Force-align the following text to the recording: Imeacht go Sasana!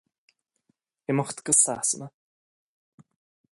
Imeacht 1.09 1.43
go 1.45 1.53
Sasana! 1.59 2.07